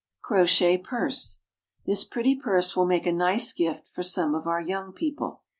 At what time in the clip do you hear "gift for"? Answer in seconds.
3.53-4.01